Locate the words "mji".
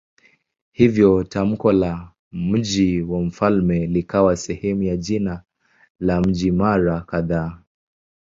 2.31-3.01, 6.21-6.51